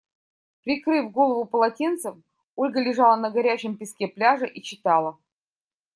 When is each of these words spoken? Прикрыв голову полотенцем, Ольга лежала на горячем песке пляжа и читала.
Прикрыв 0.63 1.11
голову 1.11 1.45
полотенцем, 1.45 2.23
Ольга 2.55 2.81
лежала 2.81 3.15
на 3.17 3.29
горячем 3.29 3.77
песке 3.77 4.07
пляжа 4.07 4.47
и 4.47 4.59
читала. 4.63 5.19